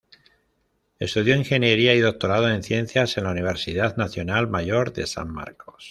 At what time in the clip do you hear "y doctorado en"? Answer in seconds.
1.93-2.63